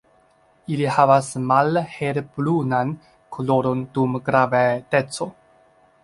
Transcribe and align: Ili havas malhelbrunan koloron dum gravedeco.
Ili 0.75 0.85
havas 0.93 1.27
malhelbrunan 1.49 2.93
koloron 3.37 3.83
dum 3.99 4.17
gravedeco. 4.31 5.29